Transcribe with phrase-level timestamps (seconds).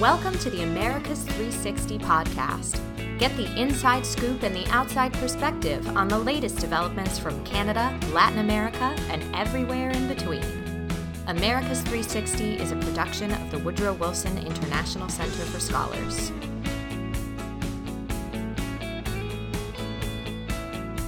[0.00, 2.78] Welcome to the Americas 360 podcast.
[3.18, 8.38] Get the inside scoop and the outside perspective on the latest developments from Canada, Latin
[8.38, 10.44] America, and everywhere in between.
[11.26, 16.30] Americas 360 is a production of the Woodrow Wilson International Center for Scholars.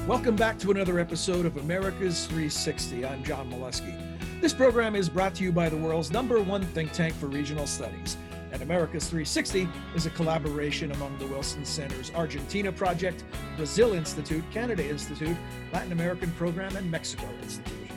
[0.04, 3.06] Welcome back to another episode of Americas 360.
[3.06, 3.96] I'm John Milewski.
[4.40, 7.68] This program is brought to you by the world's number one think tank for regional
[7.68, 8.16] studies.
[8.60, 13.24] And Americas 360 is a collaboration among the Wilson Center's Argentina Project,
[13.56, 15.36] Brazil Institute, Canada Institute,
[15.72, 17.90] Latin American Program, and Mexico Institute.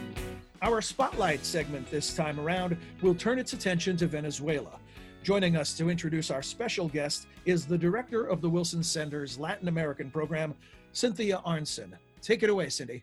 [0.62, 4.80] Our spotlight segment this time around will turn its attention to Venezuela.
[5.22, 9.67] Joining us to introduce our special guest is the director of the Wilson Center's Latin
[9.67, 10.55] American program,
[10.94, 11.91] Cynthia Arnson.
[12.22, 13.02] Take it away, Cindy.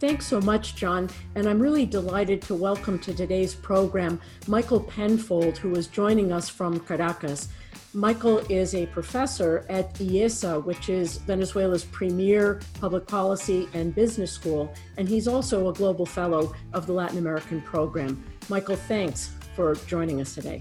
[0.00, 1.08] Thanks so much, John.
[1.34, 6.48] And I'm really delighted to welcome to today's program Michael Penfold, who is joining us
[6.48, 7.48] from Caracas.
[7.92, 14.74] Michael is a professor at IESA, which is Venezuela's premier public policy and business school,
[14.96, 18.22] and he's also a global fellow of the Latin American program.
[18.48, 20.60] Michael, thanks for joining us today.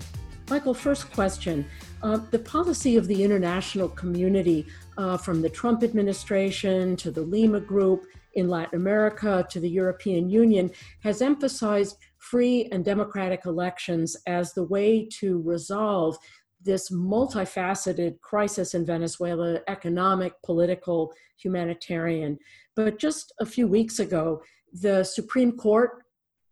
[0.52, 1.66] Michael, first question.
[2.04, 7.60] Uh, the policy of the international community, uh, from the Trump administration to the Lima
[7.60, 8.06] Group,
[8.36, 14.64] in Latin America to the European Union has emphasized free and democratic elections as the
[14.64, 16.18] way to resolve
[16.64, 22.40] this multifaceted crisis in Venezuela economic, political, humanitarian.
[22.76, 26.04] But just a few weeks ago, the Supreme Court,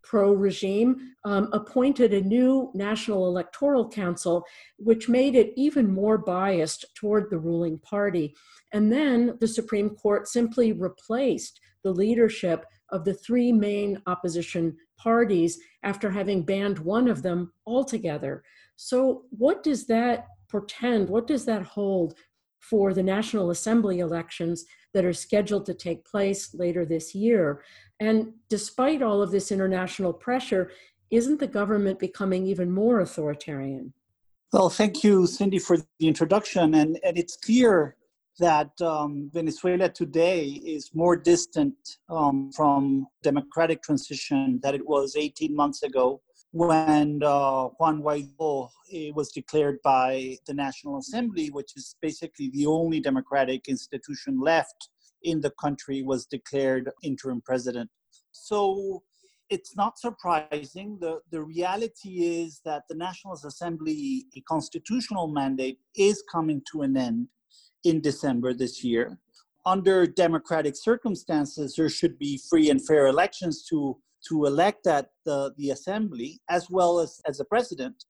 [0.02, 4.44] pro regime, um, appointed a new National Electoral Council,
[4.76, 8.34] which made it even more biased toward the ruling party.
[8.72, 15.58] And then the Supreme Court simply replaced the leadership of the three main opposition parties
[15.82, 18.42] after having banned one of them altogether.
[18.76, 21.08] So, what does that portend?
[21.08, 22.14] What does that hold
[22.60, 27.62] for the National Assembly elections that are scheduled to take place later this year?
[27.98, 30.70] And despite all of this international pressure,
[31.10, 33.92] isn't the government becoming even more authoritarian?
[34.52, 36.74] Well, thank you, Cindy, for the introduction.
[36.74, 37.96] And, and it's clear
[38.38, 41.74] that um, Venezuela today is more distant
[42.08, 46.20] um, from democratic transition than it was 18 months ago
[46.52, 52.66] when uh, Juan Guaido eh, was declared by the National Assembly, which is basically the
[52.66, 54.90] only democratic institution left
[55.22, 57.88] in the country, was declared interim president.
[58.32, 59.02] So
[59.48, 60.98] it's not surprising.
[61.00, 66.96] The, the reality is that the National Assembly a constitutional mandate is coming to an
[66.96, 67.28] end
[67.84, 69.18] in December this year.
[69.64, 73.96] Under democratic circumstances, there should be free and fair elections to,
[74.28, 78.04] to elect at the, the assembly as well as, as a president.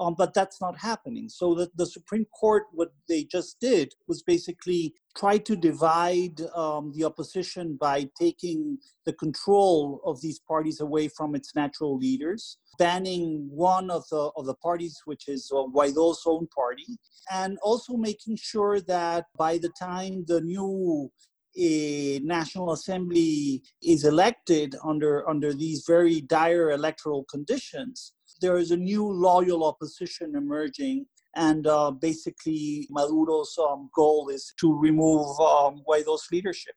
[0.00, 1.28] Um, but that's not happening.
[1.28, 6.92] So the, the Supreme Court, what they just did was basically try to divide um,
[6.94, 13.48] the opposition by taking the control of these parties away from its natural leaders, banning
[13.50, 16.98] one of the of the parties, which is uh, Guaido's own party,
[17.32, 21.10] and also making sure that by the time the new
[21.58, 28.76] a National Assembly is elected under under these very dire electoral conditions, there is a
[28.76, 31.06] new loyal opposition emerging.
[31.36, 36.74] And uh, basically, Maduro's um, goal is to remove um, Guaido's leadership.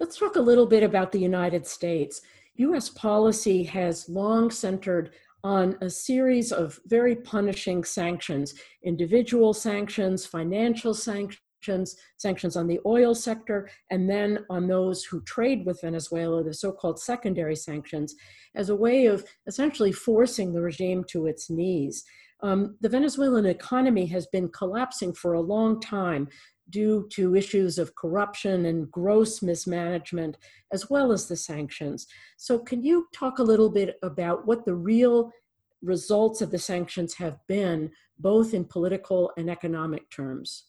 [0.00, 2.20] Let's talk a little bit about the United States.
[2.56, 5.12] US policy has long centered
[5.44, 11.40] on a series of very punishing sanctions individual sanctions, financial sanctions,
[12.16, 16.72] sanctions on the oil sector, and then on those who trade with Venezuela, the so
[16.72, 18.14] called secondary sanctions,
[18.54, 22.04] as a way of essentially forcing the regime to its knees.
[22.42, 26.28] Um, the Venezuelan economy has been collapsing for a long time
[26.70, 30.36] due to issues of corruption and gross mismanagement,
[30.72, 32.06] as well as the sanctions.
[32.36, 35.30] So, can you talk a little bit about what the real
[35.82, 40.64] results of the sanctions have been, both in political and economic terms?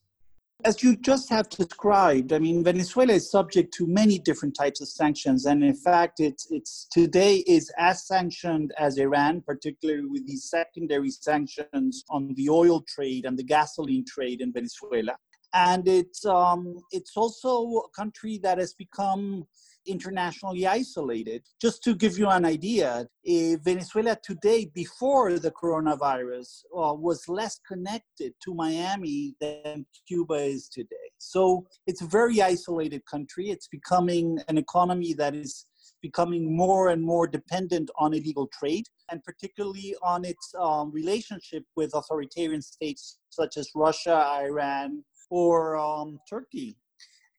[0.63, 4.87] As you just have described, I mean, Venezuela is subject to many different types of
[4.87, 10.45] sanctions, and in fact, it's it's today is as sanctioned as Iran, particularly with these
[10.49, 15.17] secondary sanctions on the oil trade and the gasoline trade in Venezuela.
[15.53, 19.45] And it's um, it's also a country that has become
[19.85, 21.43] internationally isolated.
[21.61, 27.59] Just to give you an idea, uh, Venezuela today, before the coronavirus, uh, was less
[27.67, 31.09] connected to Miami than Cuba is today.
[31.17, 33.49] So it's a very isolated country.
[33.49, 35.65] It's becoming an economy that is
[36.01, 41.91] becoming more and more dependent on illegal trade, and particularly on its um, relationship with
[41.95, 46.77] authoritarian states such as Russia, Iran, or um, Turkey.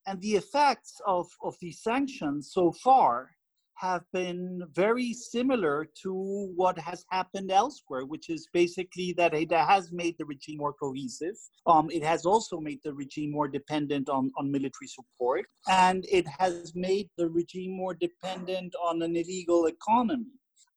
[0.07, 3.31] And the effects of, of these sanctions so far
[3.77, 6.13] have been very similar to
[6.57, 11.35] what has happened elsewhere, which is basically that it has made the regime more cohesive.
[11.67, 16.27] Um, it has also made the regime more dependent on, on military support, and it
[16.27, 20.33] has made the regime more dependent on an illegal economy.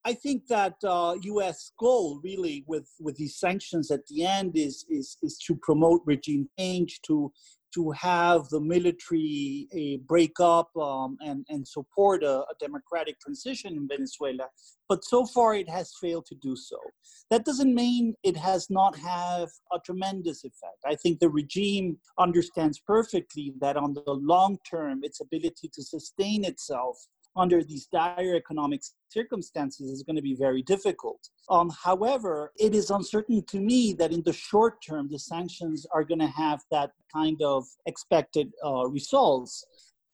[0.05, 1.71] I think that uh, U.S.
[1.77, 6.49] goal really with, with these sanctions at the end is, is, is to promote regime
[6.57, 7.31] change, to
[7.73, 13.75] to have the military uh, break up um, and, and support a, a, democratic transition
[13.75, 14.47] in Venezuela.
[14.87, 16.77] But so far, it has failed to do so.
[17.29, 20.79] That doesn't mean it has not have a tremendous effect.
[20.85, 26.43] I think the regime understands perfectly that on the long term, its ability to sustain
[26.43, 26.97] itself
[27.35, 31.29] under these dire economic circumstances is going to be very difficult.
[31.49, 36.03] Um, however, it is uncertain to me that in the short term, the sanctions are
[36.03, 39.65] going to have that kind of expected uh, results.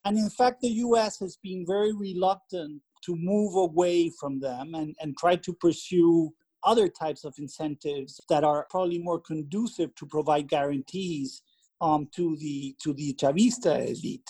[0.06, 4.96] And in fact, the US has been very reluctant to move away from them and,
[5.00, 6.34] and try to pursue
[6.64, 11.44] other types of incentives that are probably more conducive to provide guarantees
[11.86, 14.30] um, to the to the Chavista elite.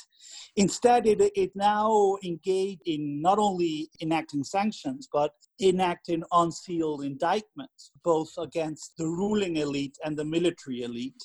[0.57, 5.31] Instead, it, it now engaged in not only enacting sanctions, but
[5.61, 11.21] enacting unsealed indictments, both against the ruling elite and the military elite.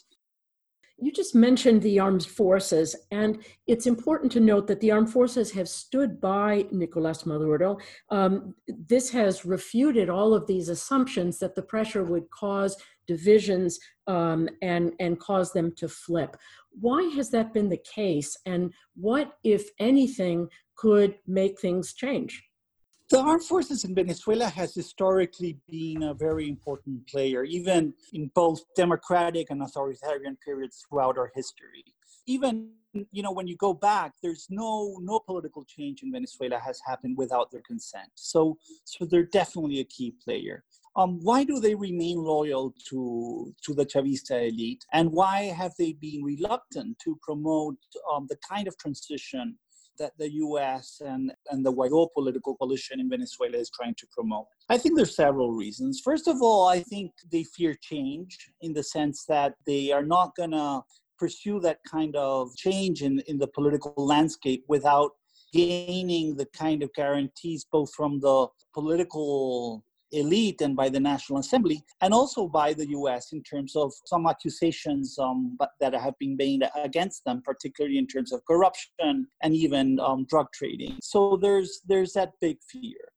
[1.02, 5.50] You just mentioned the armed forces, and it's important to note that the armed forces
[5.52, 7.78] have stood by Nicolas Maduro.
[8.10, 12.76] Um, this has refuted all of these assumptions that the pressure would cause
[13.14, 13.72] divisions
[14.06, 16.36] um, and, and cause them to flip.
[16.86, 18.36] Why has that been the case?
[18.46, 18.62] And
[18.94, 19.26] what,
[19.56, 20.38] if anything,
[20.76, 22.32] could make things change?
[23.10, 28.60] The armed forces in Venezuela has historically been a very important player, even in both
[28.76, 31.84] democratic and authoritarian periods throughout our history.
[32.34, 32.52] Even
[33.16, 34.72] you know when you go back, there's no
[35.10, 38.10] no political change in Venezuela has happened without their consent.
[38.14, 38.40] So
[38.84, 40.56] so they're definitely a key player.
[40.96, 44.84] Um, why do they remain loyal to, to the Chavista elite?
[44.92, 47.76] And why have they been reluctant to promote
[48.12, 49.56] um, the kind of transition
[49.98, 54.46] that the US and, and the Guaido political coalition in Venezuela is trying to promote?
[54.68, 56.00] I think there's several reasons.
[56.04, 60.34] First of all, I think they fear change in the sense that they are not
[60.34, 60.82] going to
[61.18, 65.12] pursue that kind of change in, in the political landscape without
[65.52, 71.84] gaining the kind of guarantees both from the political elite and by the National Assembly,
[72.00, 76.62] and also by the US in terms of some accusations um, that have been made
[76.76, 80.98] against them, particularly in terms of corruption and even um, drug trading.
[81.02, 83.10] So there's, there's that big fear.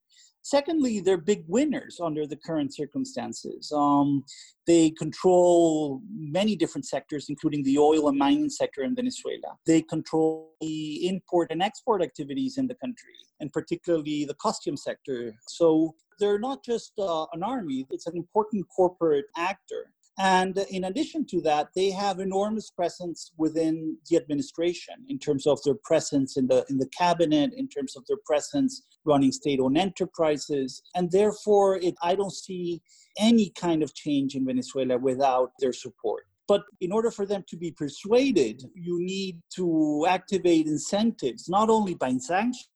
[0.44, 3.72] Secondly, they're big winners under the current circumstances.
[3.74, 4.24] Um,
[4.66, 9.56] they control many different sectors, including the oil and mining sector in Venezuela.
[9.64, 15.34] They control the import and export activities in the country, and particularly the costume sector.
[15.48, 19.90] So they're not just uh, an army, it's an important corporate actor.
[20.16, 25.60] And in addition to that, they have enormous presence within the administration in terms of
[25.64, 30.82] their presence in the in the cabinet, in terms of their presence running state-owned enterprises,
[30.94, 32.80] and therefore, it, I don't see
[33.18, 36.24] any kind of change in Venezuela without their support.
[36.46, 41.94] But in order for them to be persuaded, you need to activate incentives, not only
[41.94, 42.68] by sanctions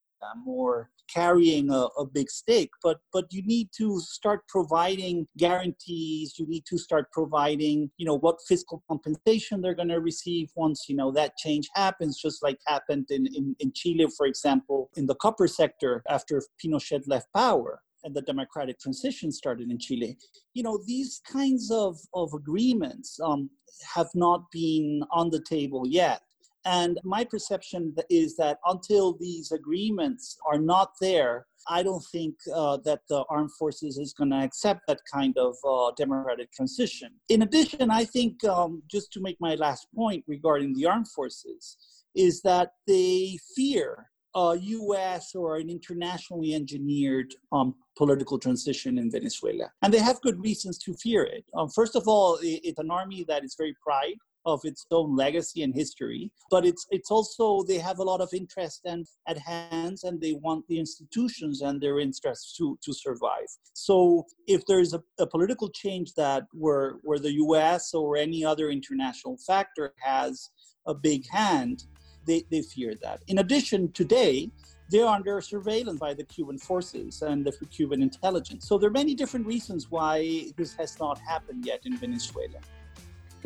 [0.47, 6.47] or carrying a, a, big stake but but you need to start providing guarantees you
[6.47, 10.97] need to start providing you know what fiscal compensation they're going to receive once you
[10.97, 15.15] know that change happens just like happened in, in, in chile for example in the
[15.17, 20.17] copper sector after pinochet left power and the democratic transition started in Chile.
[20.55, 23.51] You know, these kinds of, of agreements um,
[23.95, 26.23] have not been on the table yet.
[26.69, 32.77] And my perception is that until these agreements are not there, I don't think uh,
[32.85, 37.13] that the armed forces is going to accept that kind of uh, democratic transition.
[37.31, 41.79] In addition, I think, um, just to make my last point regarding the armed forces,
[42.15, 49.73] is that they fear a US or an internationally engineered um, political transition in Venezuela.
[49.81, 51.45] And they have good reasons to fear it.
[51.55, 54.13] Um, first of all, it's an army that is very proud
[54.49, 58.31] of its own legacy and history but it's it's also they have a lot of
[58.33, 63.51] interest and at hands and they want the institutions and their interests to to survive
[63.75, 68.71] so if there's a, a political change that where where the us or any other
[68.71, 70.51] international factor has
[70.87, 71.85] a big hand
[72.27, 74.51] they, they fear that in addition today
[74.91, 78.67] they're under surveillance by the Cuban forces and the Cuban intelligence.
[78.67, 82.59] So there are many different reasons why this has not happened yet in Venezuela.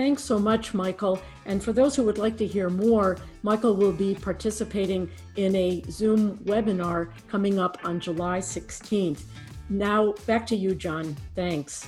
[0.02, 1.22] Thanks so much, Michael.
[1.46, 5.80] And for those who would like to hear more, Michael will be participating in a
[5.88, 9.22] Zoom webinar coming up on July 16th.
[9.70, 11.14] Now, back to you, John.
[11.36, 11.86] Thanks.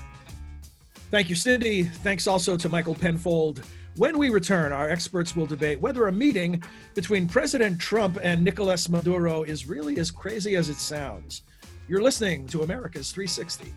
[1.11, 1.83] Thank you, Cindy.
[1.83, 3.63] Thanks also to Michael Penfold.
[3.97, 6.63] When we return, our experts will debate whether a meeting
[6.95, 11.43] between President Trump and Nicolas Maduro is really as crazy as it sounds.
[11.89, 13.75] You're listening to Americas 360.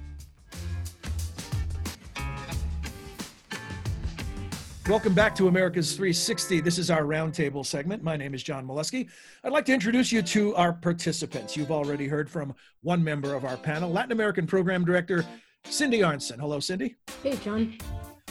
[4.88, 6.62] Welcome back to Americas 360.
[6.62, 8.04] This is our roundtable segment.
[8.04, 9.10] My name is John Milewski.
[9.44, 11.58] I'd like to introduce you to our participants.
[11.58, 15.26] You've already heard from one member of our panel, Latin American Program Director
[15.66, 16.40] Cindy Arnson.
[16.40, 16.96] Hello, Cindy.
[17.22, 17.78] Hey, John.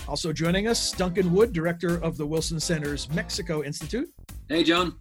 [0.09, 4.09] Also joining us, Duncan Wood, Director of the Wilson Center's Mexico Institute.
[4.49, 4.97] Hey, John.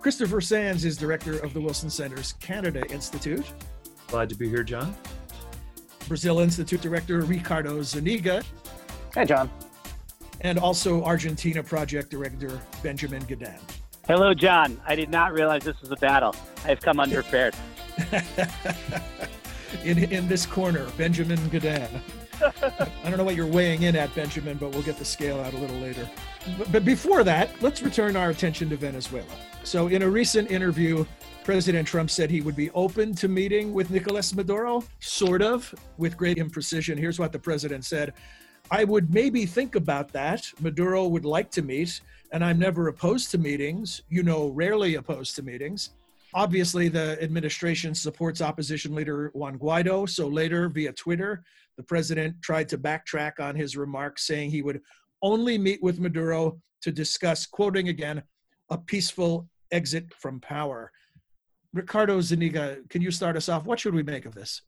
[0.00, 3.46] Christopher Sands is Director of the Wilson Center's Canada Institute.
[4.08, 4.94] Glad to be here, John.
[6.06, 8.42] Brazil Institute Director Ricardo Zuniga.
[9.14, 9.50] Hey, John.
[10.40, 13.58] And also Argentina Project Director Benjamin Gedan.
[14.06, 14.80] Hello, John.
[14.86, 16.34] I did not realize this was a battle.
[16.64, 17.54] I've come unprepared.
[19.84, 22.00] in, in this corner, Benjamin Gedan.
[22.40, 25.52] I don't know what you're weighing in at, Benjamin, but we'll get the scale out
[25.54, 26.08] a little later.
[26.56, 29.26] But, but before that, let's return our attention to Venezuela.
[29.64, 31.04] So, in a recent interview,
[31.42, 36.16] President Trump said he would be open to meeting with Nicolas Maduro, sort of, with
[36.16, 36.96] great imprecision.
[36.96, 38.14] Here's what the president said
[38.70, 40.52] I would maybe think about that.
[40.60, 42.00] Maduro would like to meet,
[42.32, 45.90] and I'm never opposed to meetings, you know, rarely opposed to meetings.
[46.34, 50.08] Obviously, the administration supports opposition leader Juan Guaido.
[50.08, 51.42] So later, via Twitter,
[51.76, 54.82] the president tried to backtrack on his remarks, saying he would
[55.22, 58.22] only meet with Maduro to discuss, quoting again,
[58.68, 60.92] a peaceful exit from power.
[61.72, 63.64] Ricardo Zuniga, can you start us off?
[63.64, 64.62] What should we make of this?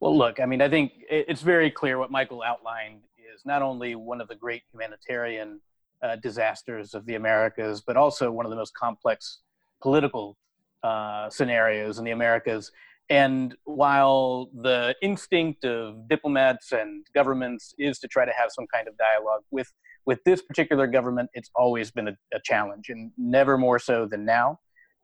[0.00, 3.00] Well, look, I mean, I think it's very clear what Michael outlined
[3.40, 5.60] is not only one of the great humanitarian
[6.02, 9.40] uh, disasters of the Americas, but also one of the most complex
[9.82, 10.36] political
[10.82, 12.70] uh, scenarios in the Americas.
[13.08, 18.88] And while the instinct of diplomats and governments is to try to have some kind
[18.88, 19.72] of dialogue with
[20.06, 24.24] with this particular government, it's always been a, a challenge, and never more so than
[24.24, 24.58] now,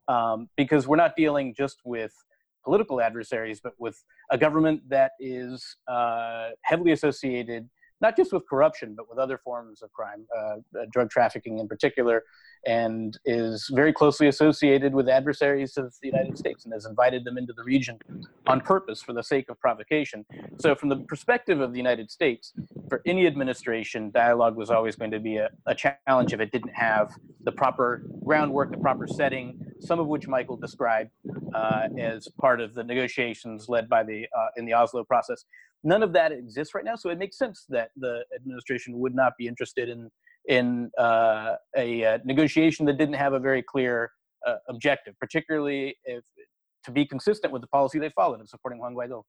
[0.09, 2.13] um, because we're not dealing just with
[2.65, 7.69] political adversaries, but with a government that is uh, heavily associated
[8.01, 11.69] not just with corruption, but with other forms of crime, uh, uh, drug trafficking in
[11.69, 12.23] particular,
[12.67, 17.39] and is very closely associated with adversaries of the United States and has invited them
[17.39, 17.99] into the region
[18.47, 20.25] on purpose for the sake of provocation.
[20.59, 22.53] So, from the perspective of the United States,
[22.89, 26.75] for any administration, dialogue was always going to be a, a challenge if it didn't
[26.75, 27.13] have
[27.45, 31.11] the proper groundwork, the proper setting, some of which Michael described
[31.55, 35.45] uh, as part of the negotiations led by the uh, in the Oslo process
[35.85, 36.97] none of that exists right now.
[36.97, 40.11] So it makes sense that the administration would not be interested in
[40.49, 44.11] in uh, a uh, negotiation that didn't have a very clear
[44.47, 46.25] uh, objective, particularly if
[46.85, 49.23] to be consistent with the policy they followed in supporting Juan Guaido.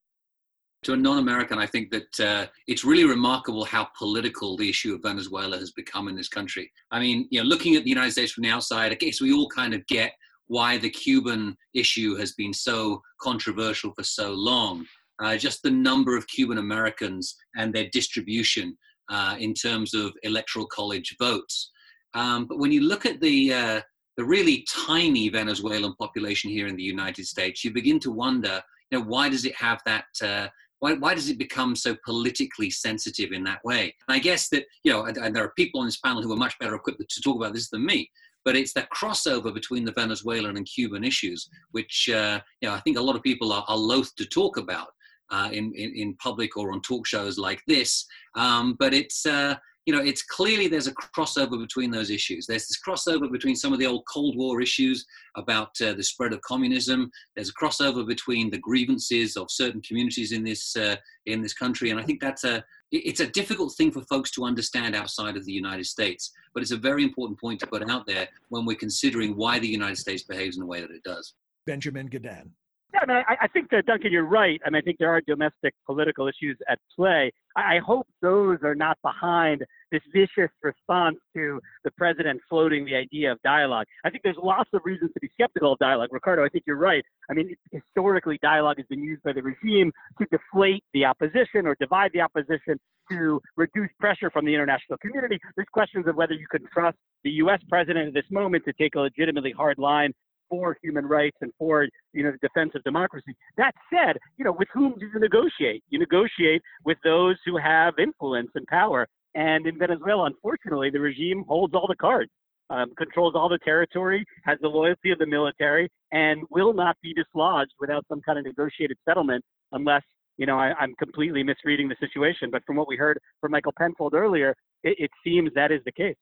[0.84, 5.02] To a non-American, I think that uh, it's really remarkable how political the issue of
[5.02, 6.72] Venezuela has become in this country.
[6.92, 9.34] I mean, you know, looking at the United States from the outside, I guess we
[9.34, 10.14] all kind of get
[10.46, 14.86] why the Cuban issue has been so controversial for so long
[15.22, 18.78] uh, just the number of Cuban Americans and their distribution
[19.10, 21.72] uh, in terms of electoral college votes.
[22.14, 23.82] Um, but when you look at the uh,
[24.18, 28.98] the really tiny Venezuelan population here in the United States, you begin to wonder, you
[28.98, 30.06] know, why does it have that?
[30.22, 30.48] Uh,
[30.80, 33.96] why, why does it become so politically sensitive in that way?
[34.08, 36.32] And I guess that, you know, and, and there are people on this panel who
[36.32, 38.10] are much better equipped to talk about this than me
[38.48, 42.80] but it's that crossover between the Venezuelan and Cuban issues, which uh, you know I
[42.80, 44.88] think a lot of people are, are loath to talk about
[45.30, 48.06] uh, in, in, in public or on talk shows like this.
[48.38, 52.46] Um, but it's uh, you know it's clearly there's a crossover between those issues.
[52.46, 56.34] There's this crossover between some of the old Cold War issues about uh, the spread
[56.34, 57.12] of communism.
[57.36, 61.89] There's a crossover between the grievances of certain communities in this uh, in this country,
[61.89, 65.46] and I think that's a it's a difficult thing for folks to understand outside of
[65.46, 68.77] the United States, but it's a very important point to put out there when we're
[68.77, 71.34] considering why the United States behaves in the way that it does.
[71.65, 72.51] Benjamin Gedan.
[72.94, 74.62] Yeah, I mean, I, I think that Duncan, you're right.
[74.65, 77.32] I mean, I think there are domestic political issues at play.
[77.56, 82.96] I, I hope those are not behind this vicious response to the president floating the
[82.96, 83.86] idea of dialogue.
[84.06, 86.10] I think there's lots of reasons to be skeptical of dialogue.
[86.12, 87.03] Ricardo, I think you're right.
[87.29, 91.75] I mean, historically, dialogue has been used by the regime to deflate the opposition or
[91.79, 92.79] divide the opposition
[93.12, 95.39] to reduce pressure from the international community.
[95.56, 97.60] There's questions of whether you can trust the U.S.
[97.70, 100.13] president at this moment to take a legitimately hard line
[100.50, 103.36] for human rights and for you know the defense of democracy.
[103.58, 105.84] That said, you know, with whom do you negotiate?
[105.89, 109.08] You negotiate with those who have influence and power.
[109.36, 112.32] And in Venezuela, unfortunately, the regime holds all the cards,
[112.72, 117.13] um, controls all the territory, has the loyalty of the military, and will not be
[117.13, 120.01] dislodged without some kind of negotiated settlement unless
[120.38, 123.74] you know, I, am completely misreading the situation, but from what we heard from Michael
[123.77, 126.16] Penfold earlier, it, it seems that is the case.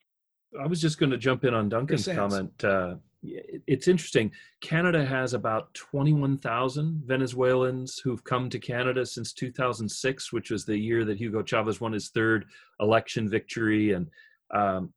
[0.59, 2.63] I was just going to jump in on Duncan's comment.
[2.63, 2.95] Uh,
[3.67, 4.31] it's interesting.
[4.61, 11.05] Canada has about 21,000 Venezuelans who've come to Canada since 2006, which was the year
[11.05, 12.45] that Hugo Chavez won his third
[12.79, 13.93] election victory.
[13.93, 14.07] And
[14.53, 14.93] um,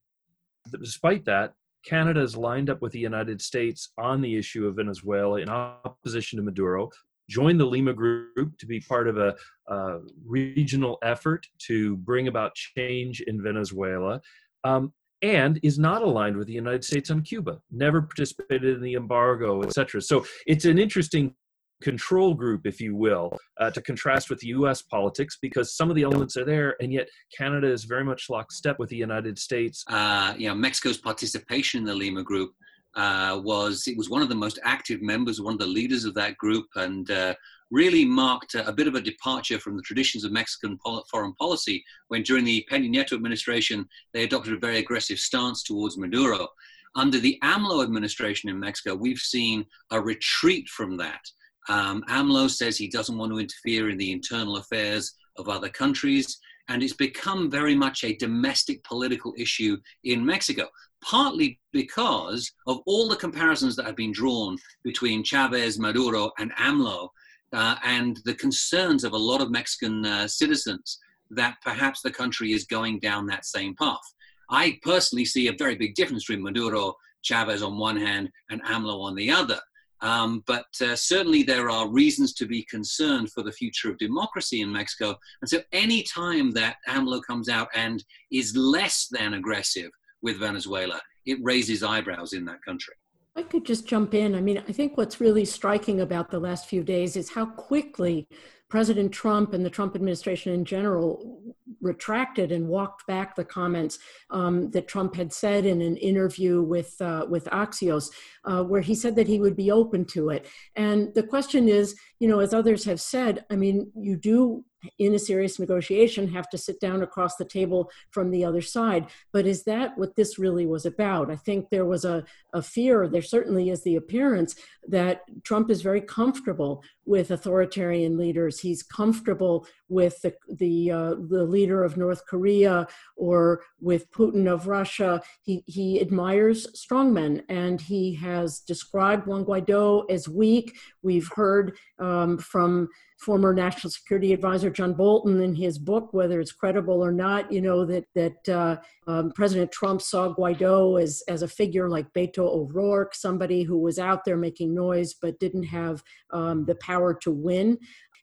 [0.70, 1.54] despite that,
[1.84, 6.36] Canada is lined up with the United States on the issue of Venezuela in opposition
[6.36, 6.90] to Maduro.
[7.30, 9.34] Joined the Lima Group to be part of a,
[9.68, 14.20] a regional effort to bring about change in Venezuela.
[14.64, 18.94] Um, and is not aligned with the United States on Cuba, never participated in the
[18.94, 20.00] embargo, etc.
[20.00, 21.34] So it's an interesting
[21.82, 24.82] control group, if you will, uh, to contrast with U.S.
[24.82, 28.78] politics because some of the elements are there, and yet Canada is very much lockstep
[28.78, 29.84] with the United States.
[29.88, 32.52] Uh, you know, Mexico's participation in the Lima Group
[32.96, 36.14] uh, was it was one of the most active members, one of the leaders of
[36.14, 37.34] that group, and uh,
[37.70, 41.34] really marked a, a, bit of a departure from the traditions of Mexican pol- foreign
[41.34, 46.48] policy when during the Peña Nieto administration they adopted a very aggressive stance towards Maduro.
[46.94, 51.20] Under the AMLO administration in Mexico, we've seen a retreat from that.
[51.68, 56.38] Um, AMLO says he doesn't want to interfere in the internal affairs of other countries,
[56.68, 60.68] and it's become very much a domestic political issue in Mexico,
[61.02, 67.10] partly because of all the comparisons that have been drawn between Chavez, Maduro, and AMLO
[67.52, 70.98] uh, and the concerns of a lot of Mexican uh, citizens
[71.30, 74.14] that perhaps the country is going down that same path.
[74.50, 79.00] I personally see a very big difference between Maduro, Chavez on one hand, and AMLO
[79.02, 79.60] on the other.
[80.00, 84.60] Um, but uh, certainly there are reasons to be concerned for the future of democracy
[84.60, 85.16] in Mexico.
[85.42, 89.90] And so any time that AMLO comes out and is less than aggressive
[90.22, 92.94] with Venezuela, it raises eyebrows in that country.
[93.38, 94.34] I could just jump in.
[94.34, 98.26] I mean, I think what's really striking about the last few days is how quickly
[98.68, 101.40] President Trump and the Trump administration in general
[101.80, 107.00] retracted and walked back the comments um, that Trump had said in an interview with
[107.00, 108.10] uh, with Axios,
[108.44, 110.46] uh, where he said that he would be open to it.
[110.74, 114.64] And the question is, you know, as others have said, I mean, you do
[114.98, 119.06] in a serious negotiation have to sit down across the table from the other side.
[119.32, 121.30] But is that what this really was about?
[121.30, 124.54] I think there was a, a fear, there certainly is the appearance
[124.86, 128.60] that Trump is very comfortable with authoritarian leaders.
[128.60, 134.68] He's comfortable with the, the, uh, the leader of North Korea or with Putin of
[134.68, 135.22] Russia.
[135.40, 140.76] He, he admires strongmen and he has described Juan Guaido as weak.
[141.02, 146.52] We've heard um, from former national security advisor John Bolton in his book, whether it's
[146.52, 148.76] credible or not, you know, that, that uh,
[149.08, 153.98] um, President Trump saw Guaido as, as a figure like Beto O'Rourke, somebody who was
[153.98, 157.78] out there making noise but didn't have um, the power to win.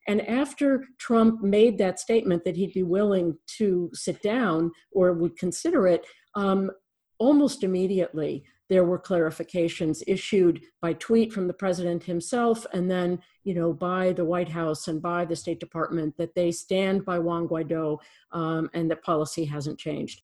[0.08, 5.36] And after Trump made that statement that he'd be willing to sit down or would
[5.38, 6.70] consider it, um,
[7.18, 13.54] almost immediately there were clarifications issued by tweet from the president himself and then you
[13.54, 17.48] know by the white house and by the state department that they stand by juan
[17.48, 17.98] guaido
[18.32, 20.24] um, and that policy hasn't changed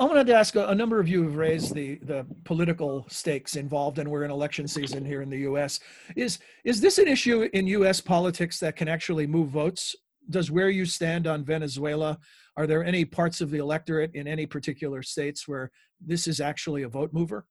[0.00, 3.98] I wanted to ask a, number of you have raised the the political stakes involved,
[3.98, 5.78] and we're in election season here in the U.S.
[6.16, 8.00] Is is this an issue in U.S.
[8.00, 9.94] politics that can actually move votes?
[10.30, 12.18] Does where you stand on Venezuela?
[12.56, 16.82] Are there any parts of the electorate in any particular states where this is actually
[16.84, 17.44] a vote mover?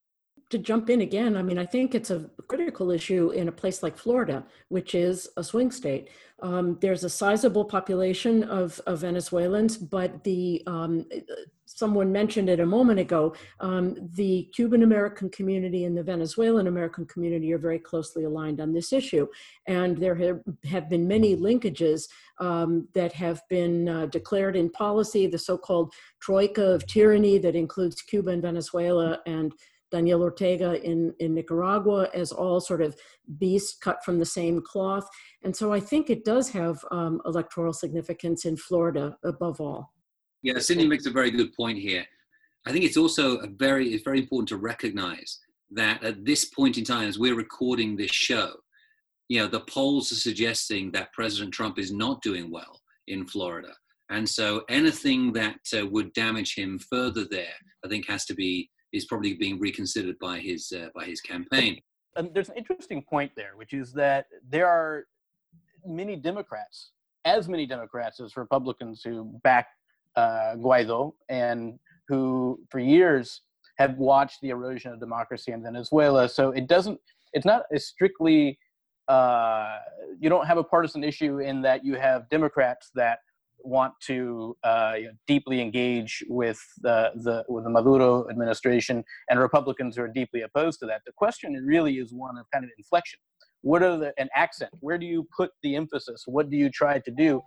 [0.50, 3.84] to jump in again, I mean, I think it's a critical issue in a place
[3.84, 6.10] like Florida, which is a swing state.
[6.42, 11.06] Um, there's a sizable population of, of Venezuelans, but the um,
[11.80, 13.34] someone mentioned it a moment ago.
[13.60, 18.74] Um, the Cuban American community and the Venezuelan American community are very closely aligned on
[18.74, 19.26] this issue,
[19.66, 20.16] and there
[20.70, 22.08] have, been many linkages
[22.40, 25.28] um, that have been uh, declared in policy.
[25.28, 29.54] The so-called troika of tyranny that includes Cuba and Venezuela and
[29.92, 32.96] Daniel Ortega in, in Nicaragua as all sort of
[33.38, 35.08] beasts cut from the same cloth.
[35.44, 39.94] And so I think it does have um, electoral significance in Florida above all.
[40.42, 42.06] Yeah, Cindy makes a very good point here.
[42.66, 45.40] I think it's also a very, it's very important to recognize
[45.72, 48.54] that at this point in time, as we're recording this show,
[49.28, 53.74] you know, the polls are suggesting that President Trump is not doing well in Florida.
[54.10, 57.54] And so anything that uh, would damage him further there,
[57.86, 61.80] I think has to be is probably being reconsidered by his uh, by his campaign.
[62.18, 65.04] um, there's an interesting point there, which is that there are
[65.86, 66.92] many Democrats,
[67.24, 69.68] as many Democrats as Republicans, who back
[70.16, 73.42] uh, Guaido and who, for years,
[73.78, 76.28] have watched the erosion of democracy in Venezuela.
[76.28, 77.00] So it doesn't.
[77.34, 78.60] It's not a strictly.
[79.08, 79.78] Uh,
[80.20, 83.20] you don't have a partisan issue in that you have Democrats that
[83.64, 89.40] want to uh, you know, deeply engage with the, the with the Maduro administration and
[89.40, 91.02] Republicans who are deeply opposed to that.
[91.06, 93.20] The question really is one of kind of inflection.
[93.62, 94.72] What are the an accent?
[94.80, 96.24] Where do you put the emphasis?
[96.26, 97.42] What do you try to do?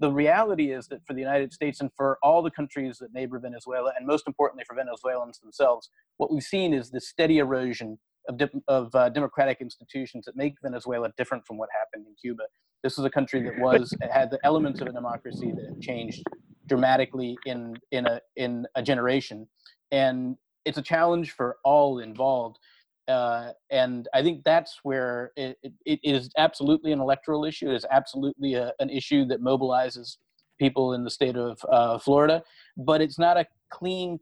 [0.00, 3.38] The reality is that for the United States and for all the countries that neighbor
[3.38, 7.98] Venezuela, and most importantly for Venezuelans themselves, what we've seen is the steady erosion
[8.28, 12.44] of, of uh, democratic institutions that make Venezuela different from what happened in Cuba.
[12.82, 16.22] This is a country that was had the elements of a democracy that changed
[16.66, 19.48] dramatically in in a in a generation,
[19.90, 22.58] and it's a challenge for all involved.
[23.06, 27.70] Uh, and I think that's where it, it, it is absolutely an electoral issue.
[27.70, 30.16] It is absolutely a, an issue that mobilizes
[30.58, 32.42] people in the state of uh, Florida,
[32.76, 34.18] but it's not a clean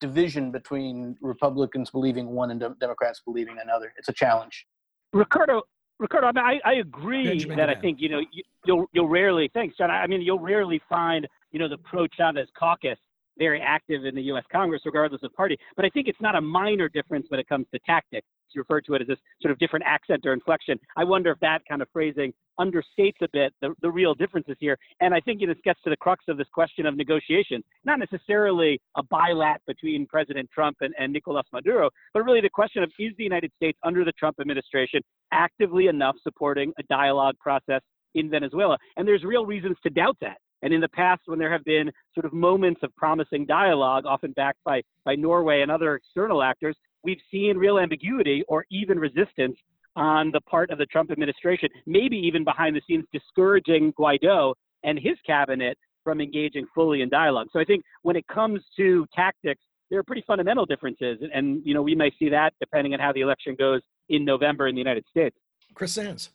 [0.00, 3.92] division between Republicans believing one and Democrats believing another.
[3.96, 4.66] It's a challenge.
[5.12, 5.62] Ricardo,
[5.98, 9.08] Ricardo, I, mean, I, I agree Benjamin that I think you know you, you'll you'll
[9.08, 9.50] rarely.
[9.52, 9.90] Thanks, John.
[9.90, 12.98] I mean, you'll rarely find you know the pro Chavez caucus
[13.40, 14.44] very active in the U.S.
[14.52, 15.56] Congress, regardless of party.
[15.74, 18.26] But I think it's not a minor difference when it comes to tactics.
[18.52, 20.78] You refer to it as this sort of different accent or inflection.
[20.96, 24.76] I wonder if that kind of phrasing understates a bit the, the real differences here.
[25.00, 27.64] And I think you know, this gets to the crux of this question of negotiations,
[27.84, 32.82] not necessarily a bilat between President Trump and, and Nicolas Maduro, but really the question
[32.82, 35.00] of is the United States under the Trump administration
[35.32, 37.80] actively enough supporting a dialogue process
[38.14, 38.76] in Venezuela?
[38.96, 40.38] And there's real reasons to doubt that.
[40.62, 44.32] And in the past, when there have been sort of moments of promising dialogue, often
[44.32, 49.56] backed by, by Norway and other external actors, we've seen real ambiguity or even resistance
[49.96, 54.98] on the part of the Trump administration, maybe even behind the scenes discouraging Guaido and
[54.98, 57.48] his cabinet from engaging fully in dialogue.
[57.52, 61.18] So I think when it comes to tactics, there are pretty fundamental differences.
[61.34, 64.68] And, you know, we may see that depending on how the election goes in November
[64.68, 65.36] in the United States.
[65.74, 66.30] Chris Sands.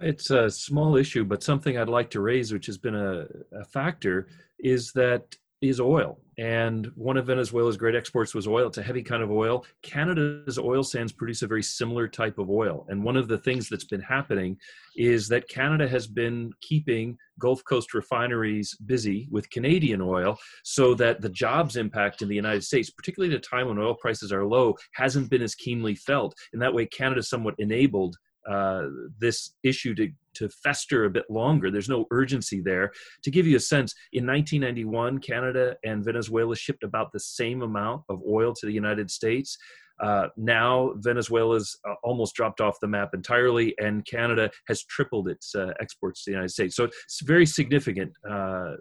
[0.00, 3.64] It's a small issue, but something I'd like to raise, which has been a, a
[3.64, 4.28] factor,
[4.58, 6.20] is that is oil.
[6.38, 8.66] And one of Venezuela's great exports was oil.
[8.66, 9.64] It's a heavy kind of oil.
[9.82, 12.84] Canada's oil sands produce a very similar type of oil.
[12.90, 14.58] And one of the things that's been happening
[14.96, 21.22] is that Canada has been keeping Gulf Coast refineries busy with Canadian oil so that
[21.22, 24.44] the jobs impact in the United States, particularly at a time when oil prices are
[24.44, 26.34] low, hasn't been as keenly felt.
[26.52, 28.14] In that way, Canada somewhat enabled
[28.48, 28.86] uh,
[29.18, 31.70] this issue to, to fester a bit longer.
[31.70, 32.92] There's no urgency there.
[33.22, 38.02] To give you a sense, in 1991, Canada and Venezuela shipped about the same amount
[38.08, 39.58] of oil to the United States.
[40.02, 45.54] Uh, now Venezuela's uh, almost dropped off the map entirely, and Canada has tripled its
[45.54, 46.76] uh, exports to the United States.
[46.76, 48.74] So it's a very significant uh,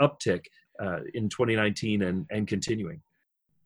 [0.00, 0.44] uptick
[0.82, 3.02] uh, in 2019 and, and continuing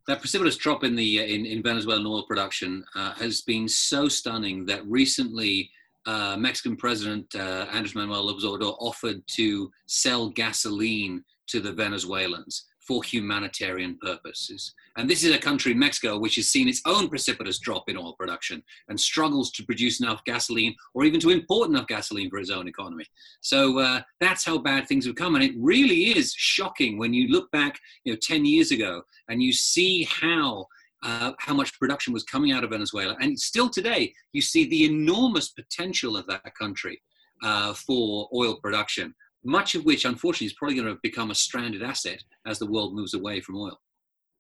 [0.07, 4.09] that precipitous drop in the uh, in, in Venezuelan oil production uh, has been so
[4.09, 5.71] stunning that recently
[6.07, 12.67] uh, Mexican President uh, Andres Manuel López Obrador offered to sell gasoline to the Venezuelans
[12.87, 14.75] for humanitarian purposes.
[14.97, 18.15] And this is a country, Mexico, which has seen its own precipitous drop in oil
[18.15, 22.51] production and struggles to produce enough gasoline or even to import enough gasoline for its
[22.51, 23.05] own economy.
[23.41, 25.35] So uh, that's how bad things have come.
[25.35, 29.43] And it really is shocking when you look back, you know, 10 years ago and
[29.43, 30.67] you see how
[31.03, 33.17] uh, how much production was coming out of Venezuela.
[33.21, 37.01] And still today, you see the enormous potential of that country
[37.43, 39.15] uh, for oil production
[39.47, 42.95] much of which unfortunately is probably going to become a stranded asset as the world
[42.95, 43.81] moves away from oil.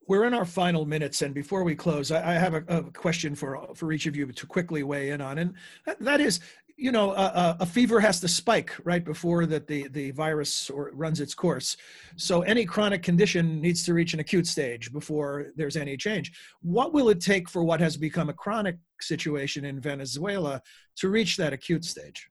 [0.08, 3.66] We're in our final minutes, and before we close, I, have a, a, question for
[3.74, 6.38] for each of you to quickly weigh in on, and that, that is,
[6.76, 10.92] you know, a, a, fever has to spike right before that the the virus or
[10.94, 11.76] runs its course.
[12.14, 16.30] So any chronic condition needs to reach an acute stage before there's any change.
[16.62, 20.62] What will it take for what has become a chronic situation in Venezuela
[20.98, 22.28] to reach that acute stage?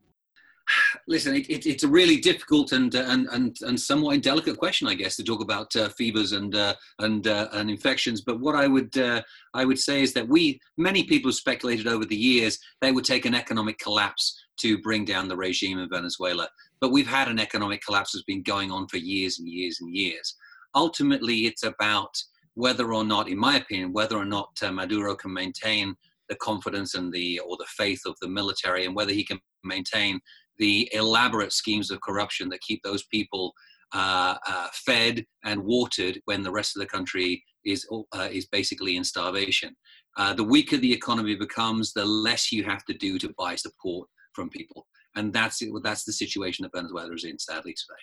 [1.07, 4.87] Listen, it, it, it's a really difficult and, uh, and and and somewhat delicate question,
[4.87, 8.21] I guess, to talk about uh, fevers and uh, and uh, and infections.
[8.21, 9.21] But what I would uh,
[9.53, 13.05] I would say is that we many people have speculated over the years they would
[13.05, 16.47] take an economic collapse to bring down the regime in Venezuela.
[16.79, 19.95] But we've had an economic collapse that's been going on for years and years and
[19.95, 20.35] years.
[20.75, 22.21] Ultimately, it's about
[22.55, 25.95] whether or not, in my opinion, whether or not uh, Maduro can maintain
[26.29, 30.19] the confidence and the or the faith of the military, and whether he can maintain
[30.57, 33.53] the elaborate schemes of corruption that keep those people
[33.93, 38.95] uh, uh, fed and watered when the rest of the country is uh, is basically
[38.97, 39.75] in starvation.
[40.17, 44.07] uh, the weaker the economy becomes, the less you have to do to buy support
[44.33, 44.87] from people.
[45.15, 47.99] And that's it, that's the situation that Venezuela is in, sadly, today.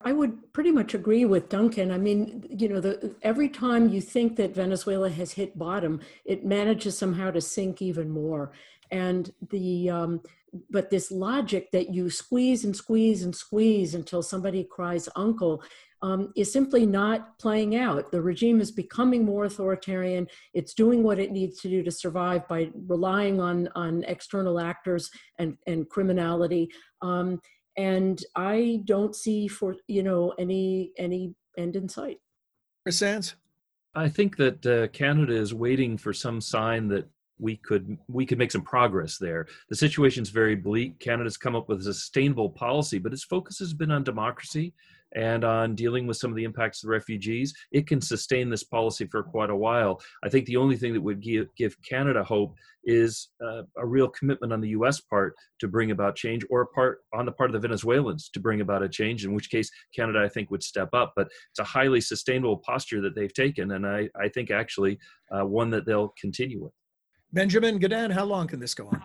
[0.00, 1.90] I would pretty much agree with Duncan.
[1.90, 6.44] I mean, you know, the, every time you think that Venezuela has hit bottom, it
[6.44, 8.52] manages somehow to sink even more.
[8.90, 10.20] And the um,
[10.70, 15.62] but this logic that you squeeze and squeeze and squeeze until somebody cries uncle
[16.02, 18.10] um, is simply not playing out.
[18.12, 20.26] The regime is becoming more authoritarian.
[20.52, 25.10] It's doing what it needs to do to survive by relying on, on external actors
[25.38, 26.68] and, and criminality.
[27.00, 27.40] Um,
[27.76, 32.18] and I don't see for you know any any end in sight.
[32.84, 33.34] Chris Sands.
[33.96, 37.08] I think that uh, Canada is waiting for some sign that
[37.38, 39.46] we could we could make some progress there.
[39.68, 40.98] The situation's very bleak.
[41.00, 44.72] Canada's come up with a sustainable policy, but its focus has been on democracy
[45.14, 47.54] and on dealing with some of the impacts of the refugees.
[47.72, 50.00] It can sustain this policy for quite a while.
[50.24, 54.08] I think the only thing that would give, give Canada hope is uh, a real
[54.08, 55.00] commitment on the U.S.
[55.00, 58.40] part to bring about change, or a part on the part of the Venezuelans to
[58.40, 59.24] bring about a change.
[59.24, 61.12] In which case, Canada, I think, would step up.
[61.16, 64.98] But it's a highly sustainable posture that they've taken, and I, I think actually
[65.30, 66.72] uh, one that they'll continue with.
[67.34, 69.02] Benjamin Gedan, how long can this go on?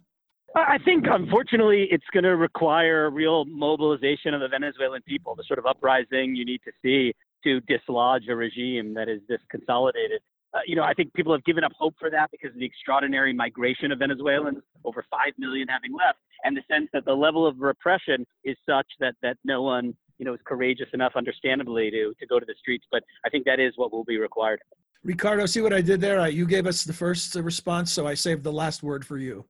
[0.56, 5.58] I think, unfortunately, it's going to require real mobilization of the Venezuelan people, the sort
[5.58, 7.14] of uprising you need to see
[7.44, 10.22] to dislodge a regime that is this consolidated.
[10.54, 12.66] Uh, you know, I think people have given up hope for that because of the
[12.66, 17.48] extraordinary migration of Venezuelans, over 5 million having left, and the sense that the level
[17.48, 22.14] of repression is such that, that no one, you know, is courageous enough, understandably, to,
[22.20, 22.86] to go to the streets.
[22.92, 24.62] But I think that is what will be required.
[25.04, 26.28] Ricardo, see what I did there?
[26.28, 29.46] You gave us the first response, so I saved the last word for you.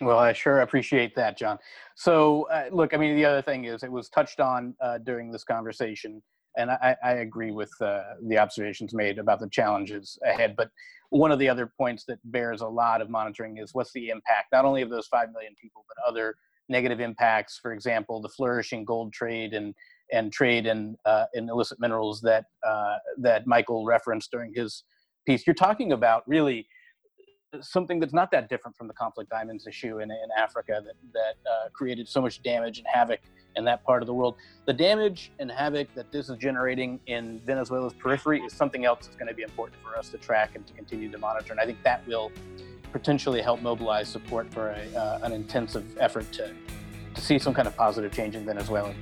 [0.00, 1.58] Well, I sure appreciate that, John.
[1.96, 5.30] So, uh, look, I mean, the other thing is it was touched on uh, during
[5.30, 6.22] this conversation,
[6.56, 10.54] and I, I agree with uh, the observations made about the challenges ahead.
[10.56, 10.70] But
[11.10, 14.52] one of the other points that bears a lot of monitoring is what's the impact,
[14.52, 16.36] not only of those 5 million people, but other
[16.68, 17.58] negative impacts.
[17.60, 19.74] For example, the flourishing gold trade and
[20.12, 24.84] and trade in uh, in illicit minerals that uh, that Michael referenced during his
[25.26, 25.46] piece.
[25.46, 26.66] You're talking about really
[27.60, 31.50] something that's not that different from the conflict diamonds issue in, in Africa that, that
[31.50, 33.20] uh, created so much damage and havoc
[33.56, 34.36] in that part of the world.
[34.66, 39.16] The damage and havoc that this is generating in Venezuela's periphery is something else that's
[39.16, 41.52] going to be important for us to track and to continue to monitor.
[41.52, 42.30] And I think that will
[42.92, 46.52] potentially help mobilize support for a, uh, an intensive effort to,
[47.14, 48.94] to see some kind of positive change in Venezuela.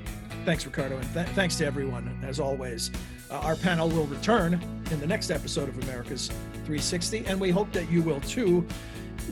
[0.47, 2.93] Thanks, Ricardo, and th- thanks to everyone, as always.
[3.29, 4.55] Uh, our panel will return
[4.93, 8.65] in the next episode of Americas 360, and we hope that you will too.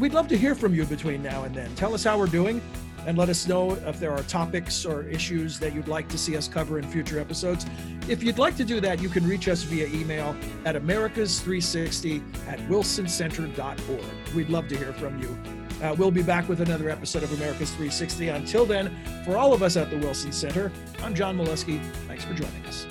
[0.00, 1.72] We'd love to hear from you between now and then.
[1.76, 2.60] Tell us how we're doing
[3.06, 6.36] and let us know if there are topics or issues that you'd like to see
[6.36, 7.64] us cover in future episodes.
[8.08, 12.58] If you'd like to do that, you can reach us via email at americas360 at
[12.68, 14.34] wilsoncenter.org.
[14.34, 15.63] We'd love to hear from you.
[15.82, 18.28] Uh, we'll be back with another episode of Americas 360.
[18.28, 20.70] Until then, for all of us at the Wilson Center,
[21.02, 21.82] I'm John Milewski.
[22.06, 22.86] Thanks for joining us.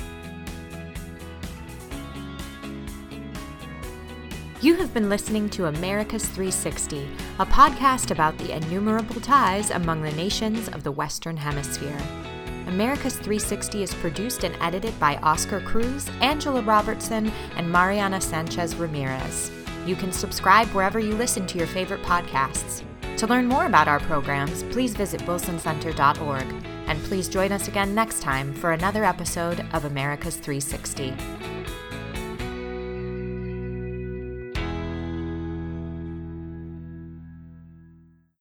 [4.61, 7.05] You have been listening to Americas 360,
[7.39, 11.97] a podcast about the innumerable ties among the nations of the Western Hemisphere.
[12.67, 19.51] Americas 360 is produced and edited by Oscar Cruz, Angela Robertson, and Mariana Sanchez Ramirez.
[19.85, 22.83] You can subscribe wherever you listen to your favorite podcasts.
[23.17, 26.65] To learn more about our programs, please visit wilsoncenter.org.
[26.87, 31.62] And please join us again next time for another episode of Americas 360.